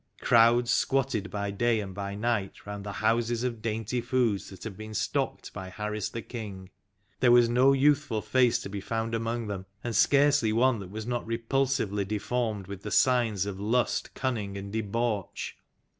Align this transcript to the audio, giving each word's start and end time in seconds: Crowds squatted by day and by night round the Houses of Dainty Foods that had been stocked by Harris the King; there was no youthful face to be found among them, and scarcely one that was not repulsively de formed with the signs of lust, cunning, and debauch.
Crowds 0.19 0.71
squatted 0.71 1.29
by 1.29 1.51
day 1.51 1.79
and 1.79 1.93
by 1.93 2.15
night 2.15 2.65
round 2.65 2.83
the 2.83 2.91
Houses 2.91 3.43
of 3.43 3.61
Dainty 3.61 4.01
Foods 4.01 4.49
that 4.49 4.63
had 4.63 4.75
been 4.75 4.95
stocked 4.95 5.53
by 5.53 5.69
Harris 5.69 6.09
the 6.09 6.23
King; 6.23 6.71
there 7.19 7.31
was 7.31 7.47
no 7.47 7.71
youthful 7.71 8.19
face 8.19 8.57
to 8.63 8.67
be 8.67 8.81
found 8.81 9.13
among 9.13 9.45
them, 9.45 9.67
and 9.83 9.95
scarcely 9.95 10.51
one 10.51 10.79
that 10.79 10.89
was 10.89 11.05
not 11.05 11.23
repulsively 11.27 12.03
de 12.03 12.17
formed 12.17 12.65
with 12.65 12.81
the 12.81 12.89
signs 12.89 13.45
of 13.45 13.59
lust, 13.59 14.15
cunning, 14.15 14.57
and 14.57 14.73
debauch. 14.73 15.55